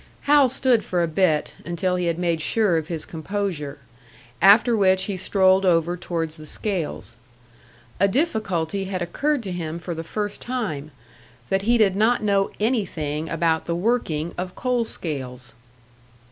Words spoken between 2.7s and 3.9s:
of his composure.